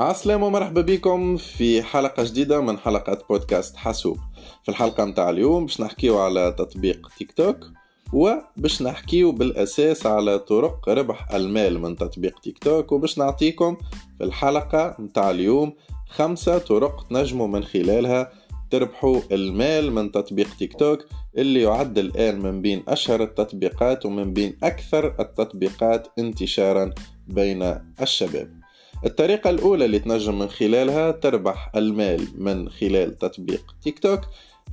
عسلامة 0.00 0.46
ومرحبا 0.46 0.80
بكم 0.80 1.36
في 1.36 1.82
حلقة 1.82 2.24
جديدة 2.24 2.60
من 2.60 2.78
حلقات 2.78 3.28
بودكاست 3.28 3.76
حاسوب. 3.76 4.18
في 4.62 4.68
الحلقة 4.68 5.04
متاع 5.04 5.30
اليوم 5.30 5.66
باش 5.66 5.80
نحكيو 5.80 6.18
على 6.18 6.54
تطبيق 6.58 7.10
تيك 7.18 7.32
توك 7.32 7.66
وباش 8.12 8.82
نحكيو 8.82 9.32
بالأساس 9.32 10.06
على 10.06 10.38
طرق 10.38 10.88
ربح 10.88 11.34
المال 11.34 11.80
من 11.80 11.96
تطبيق 11.96 12.40
تيك 12.40 12.58
توك 12.58 12.92
وباش 12.92 13.18
نعطيكم 13.18 13.76
في 14.18 14.24
الحلقة 14.24 14.96
متاع 14.98 15.30
اليوم 15.30 15.72
خمسة 16.08 16.58
طرق 16.58 17.06
تنجموا 17.08 17.46
من 17.46 17.64
خلالها 17.64 18.32
تربحوا 18.70 19.20
المال 19.32 19.92
من 19.92 20.12
تطبيق 20.12 20.56
تيك 20.58 20.74
توك 20.74 21.06
اللي 21.36 21.62
يعد 21.62 21.98
الآن 21.98 22.40
من 22.40 22.62
بين 22.62 22.82
أشهر 22.88 23.22
التطبيقات 23.22 24.06
ومن 24.06 24.32
بين 24.32 24.56
أكثر 24.62 25.14
التطبيقات 25.20 26.08
انتشارا 26.18 26.90
بين 27.28 27.80
الشباب. 28.02 28.59
الطريقة 29.06 29.50
الأولى 29.50 29.84
اللي 29.84 29.98
تنجم 29.98 30.38
من 30.38 30.48
خلالها 30.48 31.10
تربح 31.10 31.70
المال 31.76 32.28
من 32.38 32.68
خلال 32.68 33.18
تطبيق 33.18 33.74
تيك 33.82 33.98
توك 33.98 34.20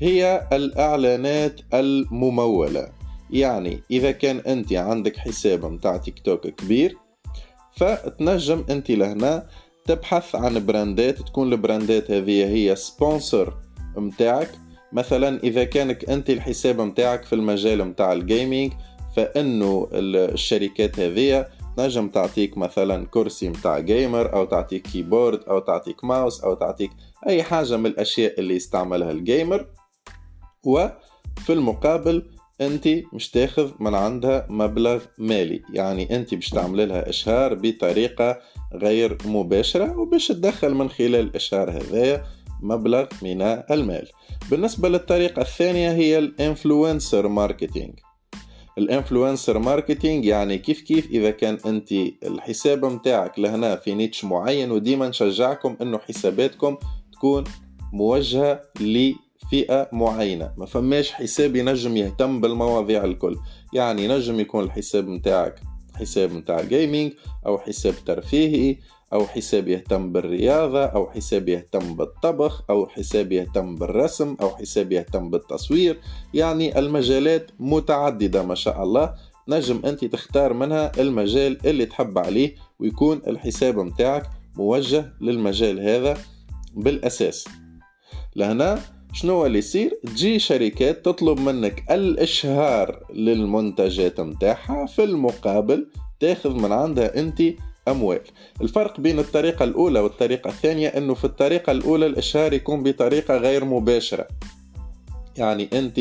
هي 0.02 0.48
الإعلانات 0.54 1.62
الممولة. 1.74 2.90
يعني 3.32 3.82
إذا 3.92 4.12
كان 4.12 4.40
أنت 4.40 4.74
عندك 4.74 5.18
حساب 5.18 5.66
متاع 5.66 5.98
تيك 5.98 6.20
توك 6.20 6.48
كبير 6.48 6.98
فتنجم 7.76 8.66
أنت 8.70 8.92
لهنا 8.92 9.48
تبحث 9.86 10.36
عن 10.36 10.66
براندات 10.66 11.22
تكون 11.22 11.54
البراندات 11.54 12.12
هذه 12.12 12.46
هي 12.46 12.76
sponsor 12.76 13.54
متاعك. 13.98 14.50
مثلا 14.94 15.40
إذا 15.44 15.64
كانك 15.64 16.10
أنت 16.10 16.30
الحساب 16.30 16.82
متاعك 16.82 17.26
في 17.26 17.34
المجال 17.34 17.86
متاع 17.86 18.14
ال 18.14 18.22
gaming 18.22 18.72
فإنه 19.16 19.88
الشركات 19.94 21.00
هذه 21.00 21.48
نجم 21.80 22.10
تعطيك 22.10 22.58
مثلا 22.58 23.06
كرسي 23.06 23.50
متاع 23.50 23.80
gamer 23.80 24.34
أو 24.34 24.46
تعطيك 24.46 24.82
keyboard 24.82 25.44
أو 25.44 25.60
تعطيك 25.60 26.04
ماوس 26.04 26.44
أو 26.44 26.54
تعطيك 26.54 26.92
أي 27.28 27.44
حاجة 27.44 27.78
من 27.78 27.86
الأشياء 27.86 28.40
اللي 28.40 28.56
يستعملها 28.56 29.12
ال 29.12 29.21
gamer 29.21 29.68
وفي 30.64 31.50
المقابل 31.50 32.30
أنت 32.62 32.88
مش 33.14 33.30
تاخذ 33.30 33.72
من 33.80 33.96
عندها 33.96 34.48
مبلغ 34.50 35.04
مالي. 35.18 35.62
يعني 35.74 36.16
أنت 36.16 36.34
باش 36.34 36.50
تعمل 36.50 36.90
لها 36.90 37.10
إشهار 37.10 37.54
بطريقة 37.54 38.40
غير 38.74 39.18
مباشرة 39.26 40.00
وباش 40.00 40.28
تدخل 40.28 40.74
من 40.74 40.90
خلال 40.90 41.16
الإشهار 41.16 41.72
هذايا 41.72 42.24
مبلغ 42.62 43.06
من 43.22 43.42
المال. 43.42 44.08
بالنسبة 44.52 44.90
للطريقة 44.90 45.42
الثانية 45.42 45.92
هي 45.92 46.18
ال 46.18 46.28
influencer 46.28 47.28
marketing 47.28 48.00
ال 48.78 48.85
influencer 48.85 49.60
marketing 49.60 50.26
يعني 50.26 50.58
كيف 50.58 50.82
كيف 50.82 51.12
إذا 51.12 51.32
كان 51.32 51.58
أنت 51.66 51.92
الحساب 52.24 52.86
متاعك 52.86 53.40
لهنا 53.40 53.76
في 53.76 53.96
niche 53.96 54.26
معين 54.26 54.72
وديما 54.72 55.10
نشجعكم 55.10 55.78
إنه 55.82 55.98
حساباتكم 55.98 56.78
تكون 57.14 57.44
موجهة 57.94 58.62
لفئة 58.80 59.90
معينة. 59.94 60.54
ما 60.58 60.66
فماش 60.66 61.12
حساب 61.12 61.56
ينجم 61.56 61.98
يهتم 61.98 62.42
بالمواضيع 62.42 63.04
الكل. 63.04 63.38
يعني 63.74 64.06
ينجم 64.06 64.40
يكون 64.40 64.64
الحساب 64.64 65.08
متاعك 65.08 65.56
حساب 65.96 66.32
متاع 66.32 66.62
gaming 66.62 67.12
أو 67.46 67.58
حساب 67.58 67.94
ترفيهي 68.06 68.78
أو 69.14 69.28
حساب 69.28 69.68
يهتم 69.68 70.12
بالرياضة 70.12 70.86
أو 70.86 71.10
حساب 71.10 71.50
يهتم 71.50 71.96
بالطبخ 71.96 72.64
أو 72.70 72.88
حساب 72.88 73.32
يهتم 73.32 73.76
بالرسم 73.76 74.36
أو 74.42 74.50
حساب 74.50 74.92
يهتم 74.92 75.30
بالتصوير. 75.30 76.00
يعني 76.34 76.80
المجالات 76.80 77.52
متعددة 77.60 78.44
ما 78.44 78.56
شاء 78.56 78.84
الله. 78.84 79.14
نجم 79.48 79.82
أنت 79.86 80.06
تختار 80.06 80.54
منها 80.54 80.92
المجال 81.00 81.68
اللي 81.68 81.86
تحب 81.86 82.18
عليه 82.18 82.56
ويكون 82.80 83.22
الحساب 83.28 83.80
متاعك 83.80 84.30
موجه 84.56 85.14
للمجال 85.22 85.80
هذا 85.80 86.18
بالأساس. 86.76 87.48
لهنا 88.36 88.80
شنو 89.14 89.46
اللي 89.46 89.60
يصير؟ 89.60 90.00
تجي 90.06 90.40
شركات 90.40 91.06
تطلب 91.06 91.40
منك 91.40 91.92
الإشهار 91.92 93.06
للمنتجات 93.14 94.20
متاعها 94.20 94.86
في 94.86 95.04
المقابل 95.04 95.88
تاخذ 96.20 96.54
من 96.54 96.72
عندها 96.72 97.20
أنت 97.20 97.42
أموال. 97.88 98.22
الفرق 98.62 99.00
بين 99.00 99.20
الطريقة 99.20 99.64
الأولى 99.64 100.00
والطريقة 100.00 100.48
الثانية 100.48 100.88
أنه 100.88 101.14
في 101.14 101.26
الطريقة 101.26 101.72
الأولى 101.72 102.06
الإشهار 102.06 102.54
يكون 102.54 102.84
بطريقة 102.84 103.38
غير 103.38 103.66
مباشرة. 103.66 104.28
يعني 105.38 105.70
أنت 105.74 106.00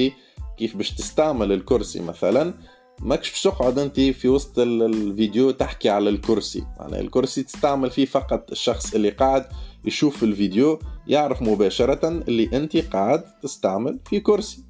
كيف 0.59 0.77
باش 0.77 0.91
تستعمل 0.91 1.53
الكرسي 1.53 2.01
مثلا 2.01 2.55
ماكش 3.01 3.31
باش 3.31 3.43
تقعد 3.43 3.79
أنت 3.79 4.01
في 4.01 4.29
وسط 4.29 4.59
الفيديو 4.59 5.51
تحكي 5.51 5.89
على 5.89 6.11
الكرسي. 6.11 6.65
يعني 6.81 7.01
الكرسي 7.01 7.43
تستعمل 7.43 7.91
فيه 7.91 8.05
فقط 8.05 8.51
الشخص 8.51 8.95
اللي 8.95 9.11
قاعد 9.11 9.47
يشوف 9.85 10.23
الفيديو 10.23 10.79
يعرف 11.07 11.43
مباشرة 11.43 12.09
اللي 12.09 12.51
أنت 12.53 12.77
قاعد 12.77 13.23
تستعمل 13.43 13.99
في 14.11 14.21
كرسي. 14.21 14.65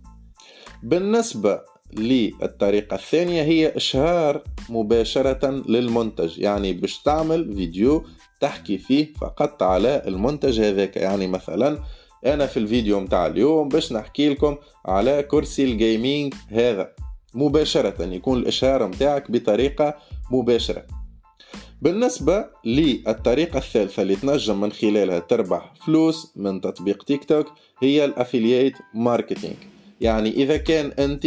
بالنسبة 0.83 1.60
للطريقة 1.93 2.95
الثانية 2.95 3.43
هي 3.43 3.77
إشهار 3.77 4.43
مباشرة 4.69 5.51
للمنتج 5.69 6.39
يعني 6.39 6.73
باش 6.73 6.99
تعمل 6.99 7.55
فيديو 7.55 8.05
تحكي 8.41 8.79
فيه 8.79 9.13
فقط 9.21 9.63
على 9.63 10.03
المنتج 10.07 10.61
هذاك. 10.61 10.97
يعني 10.97 11.27
مثلا 11.27 11.79
أنا 12.27 12.47
في 12.47 12.57
الفيديو 12.57 13.01
متاع 13.01 13.27
اليوم 13.27 13.69
باش 13.69 13.93
نحكي 13.93 14.29
لكم 14.29 14.57
على 14.87 15.23
كرسي 15.23 15.65
ال 15.65 15.75
gaming 15.75 16.34
هذا. 16.49 16.93
مباشرة 17.35 18.05
يكون 18.05 18.39
الإشهار 18.39 18.87
متاعك 18.87 19.31
بطريقة 19.31 19.95
مباشرة. 20.31 20.87
بالنسبة 21.83 22.47
للطريقة 22.65 23.59
الثالثة 23.59 24.03
اللي 24.03 24.17
تنجم 24.17 24.61
من 24.61 24.73
خلالها 24.73 25.19
تربح 25.19 25.73
فلوس 25.87 26.33
من 26.37 26.61
تطبيق 26.61 27.03
تيك 27.03 27.25
توك 27.25 27.47
هي 27.83 28.05
ال 28.05 28.12
affiliate 28.12 28.75
marketing 28.95 29.57
يعني 30.01 30.31
إذا 30.31 30.57
كان 30.57 30.93
أنت 30.93 31.27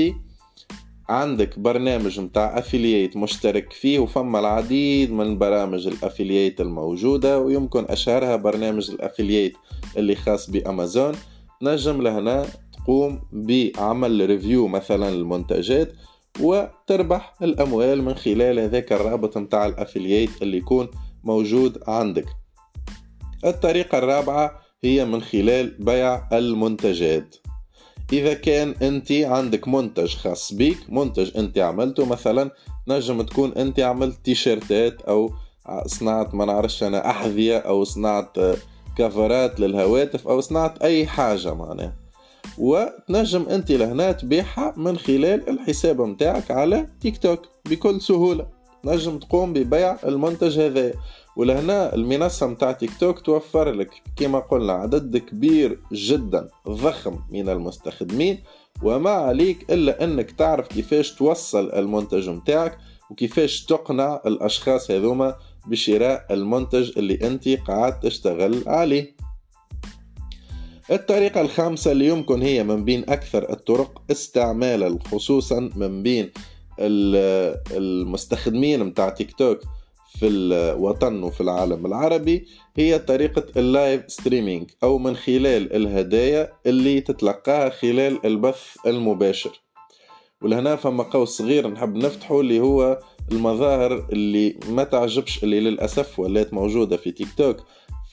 عندك 1.10 1.60
برنامج 1.60 2.20
متاع 2.20 2.60
affiliate 2.60 3.18
مشترك 3.18 3.74
فيه 3.74 4.00
وفما 4.00 4.40
العديد 4.40 5.12
من 5.12 5.38
برامج 5.38 5.88
ال 5.88 5.95
affiliate 5.95 6.62
الموجودة 6.62 7.40
ويمكن 7.40 7.86
أشهرها 7.90 8.36
برنامج 8.36 8.92
ال 8.92 8.98
affiliate 8.98 9.58
اللي 9.98 10.16
خاص 10.16 10.50
بأمازون. 10.50 11.16
نجم 11.62 12.02
لهنا 12.02 12.46
تقوم 12.78 13.22
بعمل 13.32 14.26
review 14.26 14.68
مثلا 14.68 15.12
للمنتجات 15.12 15.94
وتربح 16.40 17.34
الأموال 17.42 18.04
من 18.04 18.14
خلال 18.14 18.60
هذاك 18.60 18.94
الرابط 18.94 19.38
متاع 19.38 19.66
ال 19.66 19.73
affiliate 19.73 20.42
اللي 20.42 20.58
يكون 20.58 20.88
موجود 21.24 21.78
عندك. 21.88 22.26
الطريقة 23.46 23.98
الرابعة 23.98 24.60
هي 24.84 25.06
من 25.06 25.22
خلال 25.22 25.76
بيع 25.80 26.28
المنتجات. 26.34 27.36
إذا 28.14 28.34
كان 28.34 28.76
أنت 28.82 29.12
عندك 29.12 29.68
منتج 29.68 30.16
خاص 30.16 30.54
بيك 30.54 30.78
منتج 30.90 31.38
أنت 31.38 31.58
عملته 31.58 32.06
مثلا 32.06 32.52
نجم 32.88 33.22
تكون 33.22 33.54
أنت 33.54 33.80
عملت 33.80 34.18
تيشيرتات 34.24 35.02
أو 35.02 35.32
صنعت 35.86 36.36
ما 36.36 36.46
نعرفش 36.46 36.84
أنا 36.84 37.10
أحذية 37.10 37.58
أو 37.58 37.84
صنعت 37.84 38.38
كفرات 38.98 39.60
للهواتف 39.60 40.28
أو 40.28 40.42
صنعت 40.42 40.82
أي 40.82 41.06
حاجة 41.06 41.54
معناها. 41.54 41.96
وتنجم 42.58 43.46
أنت 43.50 43.72
لهنا 43.72 44.12
تبيعها 44.12 44.74
من 44.78 44.98
خلال 44.98 45.50
الحساب 45.50 46.02
متاعك 46.02 46.52
على 46.52 46.88
تيك 47.02 47.18
توك 47.18 47.42
بكل 47.70 48.02
سهولة. 48.02 48.48
نجم 48.86 49.20
تقوم 49.20 49.54
ببيع 49.54 49.98
المنتج 50.04 50.60
هذا. 50.60 50.94
ولهنا 51.40 51.96
المنصة 51.96 52.48
متاع 52.48 52.72
تيك 52.72 52.92
توك 53.00 53.20
توفر 53.20 53.72
لك 53.72 53.90
كما 54.16 54.40
قلنا 54.40 54.74
عدد 54.74 55.18
كبير 55.18 55.80
جدا 55.92 56.50
ضخم 56.70 57.20
من 57.32 57.50
المستخدمين 57.50 58.44
وما 58.84 59.10
عليك 59.10 59.72
إلا 59.72 60.04
أنك 60.04 60.32
تعرف 60.32 60.68
كيفاش 60.68 61.12
توصل 61.16 61.72
المنتج 61.74 62.30
متاعك 62.30 62.78
وكيفاش 63.10 63.66
تقنع 63.66 64.22
الأشخاص 64.26 64.92
هذوما 64.92 65.36
بشراء 65.68 66.26
المنتج 66.32 66.98
اللي 66.98 67.28
أنت 67.28 67.50
قاعد 67.50 68.00
تشتغل 68.00 68.64
عليه. 68.68 69.16
الطريقة 70.92 71.42
الخامسة 71.42 71.92
اللي 71.92 72.08
يمكن 72.08 72.42
هي 72.42 72.64
من 72.64 72.86
بين 72.86 73.10
أكثر 73.10 73.50
الطرق 73.54 74.02
استعمالا 74.12 75.00
خصوصا 75.12 75.70
من 75.76 76.04
بين 76.04 76.32
المستخدمين 77.72 78.84
متاع 78.84 79.10
تيك 79.10 79.32
توك 79.32 79.60
في 80.20 80.28
الوطن 80.28 81.24
وفي 81.24 81.42
العالم 81.42 81.86
العربي 81.86 82.46
هي 82.78 83.00
طريقة 83.00 83.44
ال 83.58 83.66
live 83.66 84.02
streaming 84.08 84.70
أو 84.84 84.98
من 84.98 85.16
خلال 85.16 85.74
الهدايا 85.76 86.52
اللي 86.66 87.02
تتلقاها 87.02 87.70
خلال 87.70 88.26
البث 88.26 88.76
المباشر. 88.88 89.62
ولهنا 90.42 90.76
فما 90.76 91.04
قوس 91.04 91.38
صغير 91.38 91.68
نحب 91.68 91.96
نفتحه 91.96 92.40
اللي 92.40 92.60
هو 92.60 93.00
المظاهر 93.32 94.08
اللي 94.12 94.60
ما 94.70 94.84
تعجبش 94.84 95.44
اللي 95.44 95.60
للأسف 95.60 96.20
ولات 96.20 96.54
موجودة 96.54 96.98
في 96.98 97.12
تيك 97.12 97.28
توك 97.38 97.58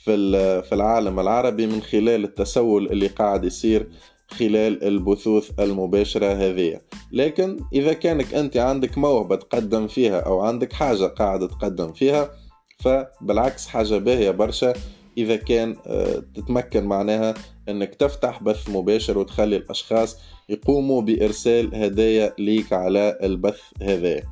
في 0.05 0.17
في 0.63 0.75
العالم 0.75 1.21
العربي 1.21 1.67
من 1.67 1.83
خلال 1.83 2.25
التسول 2.25 2.87
اللي 2.87 3.07
قاعد 3.07 3.45
يصير 3.45 3.87
خلال 4.29 4.85
البثوث 4.85 5.51
المباشرة 5.61 6.27
هذه. 6.27 6.81
لكن 7.13 7.61
إذا 7.73 7.93
كانك 7.93 8.35
أنت 8.35 8.57
عندك 8.57 8.99
موهبة 8.99 9.37
تقدم 9.37 9.87
فيها 9.87 10.21
أو 10.21 10.41
عندك 10.41 10.73
حاجة 10.73 11.05
قاعدة 11.05 11.47
تقدم 11.47 11.93
فيها 11.93 12.31
فبالعكس 12.79 13.67
حاجة 13.67 13.99
باهية 13.99 14.31
برشا. 14.31 14.73
إذا 15.19 15.37
كان 15.37 15.77
آه، 15.87 16.23
تتمكن 16.35 16.85
معناها 16.85 17.35
إنك 17.69 17.95
تفتح 17.95 18.43
بث 18.43 18.71
مباشر 18.71 19.19
وتخلي 19.19 19.57
الأشخاص 19.57 20.17
يقوموا 20.49 21.03
بإرسال 21.03 21.75
هدايا 21.75 22.35
ليك 22.39 22.73
على 22.73 23.19
البث 23.23 23.61
هذا. 23.83 24.23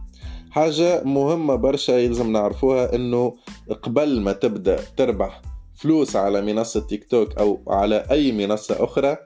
حاجة 0.50 1.05
مهمة 1.05 1.55
برشا 1.55 1.93
يلزم 1.93 2.32
نعرفوها 2.32 2.94
إنه 2.94 3.37
قبل 3.82 4.20
ما 4.20 4.32
تبدأ 4.32 4.81
تربح 4.97 5.43
فلوس 5.75 6.17
على 6.17 6.43
منصة 6.43 6.81
تيك 6.81 7.05
توك 7.05 7.38
أو 7.38 7.61
على 7.69 8.06
أي 8.11 8.32
منصة 8.32 8.85
أخرى 8.85 9.17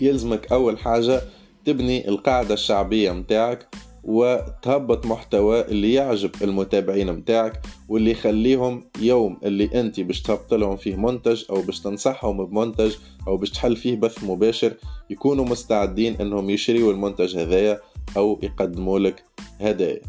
يلزمك 0.00 0.52
أول 0.52 0.78
حاجة 0.78 1.22
تبني 1.64 2.08
القاعدة 2.08 2.54
الشعبية 2.54 3.12
متاعك 3.12 3.68
وتهبط 4.04 5.06
محتوى 5.06 5.60
اللي 5.60 5.92
يعجب 5.94 6.30
المتابعين 6.42 7.12
متاعك 7.12 7.60
واللي 7.88 8.10
يخليهم 8.10 8.84
يوم 9.00 9.38
اللي 9.44 9.80
أنت 9.80 10.00
باش 10.00 10.22
تهبط 10.22 10.54
لهم 10.54 10.76
فيه 10.76 10.96
منتج 10.96 11.44
أو 11.50 11.62
باش 11.62 11.80
تنصحهم 11.80 12.46
بمنتج 12.46 12.94
أو 13.28 13.36
باش 13.36 13.50
تحل 13.50 13.76
فيه 13.76 13.96
بث 13.96 14.24
مباشر 14.24 14.74
يكونوا 15.10 15.44
مستعدين 15.44 16.20
إنهم 16.20 16.50
يشريوا 16.50 16.92
المنتج 16.92 17.36
هذايا 17.36 17.80
أو 18.16 18.40
يقدموا 18.42 18.98
لك 18.98 19.24
هدايا. 19.60 20.00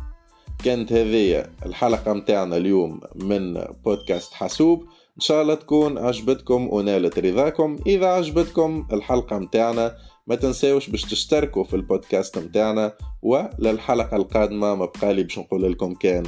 كانت 0.64 0.94
هذه 0.94 1.46
الحلقة 1.66 2.14
متاعنا 2.14 2.58
اليوم 2.58 3.00
من 3.16 3.64
بودكاست 3.86 4.34
حاسوب. 4.34 4.86
إن 5.18 5.22
شاء 5.22 5.42
الله 5.42 5.56
تكون 5.56 5.98
عجبتكم 5.98 6.68
ونالت 6.72 7.20
رضاكم. 7.20 7.78
إذا 7.86 8.08
عجبتكم 8.08 8.88
الحلقة 8.94 9.40
متاعنا 9.40 9.96
ما 10.28 10.36
تنساوش 10.36 10.90
باش 10.90 11.02
تشتركوا 11.02 11.64
في 11.64 11.76
البودكاست 11.76 12.38
متاعنا. 12.38 12.94
وللحلقة 13.22 14.18
القادمة 14.18 14.76
ما 14.76 14.86
بقالي 14.86 15.24
باش 15.24 15.40
نقول 15.40 15.72
لكم 15.72 15.94
كان. 15.94 16.24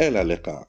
إلى 0.00 0.22
اللقاء. 0.22 0.66